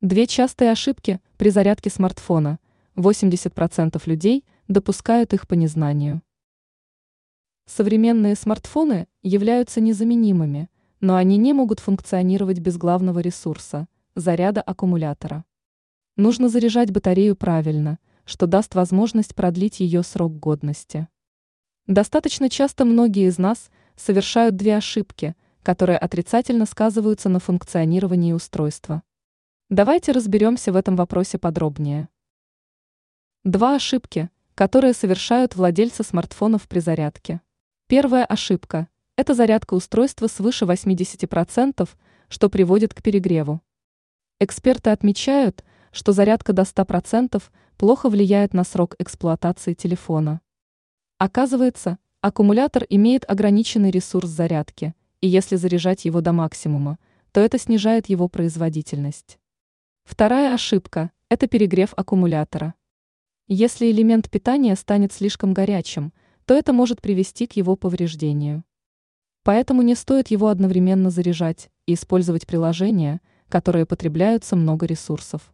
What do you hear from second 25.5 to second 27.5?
которые отрицательно сказываются на